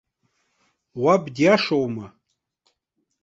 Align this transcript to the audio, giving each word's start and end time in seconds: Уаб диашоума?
Уаб 1.01 1.23
диашоума? 1.35 2.07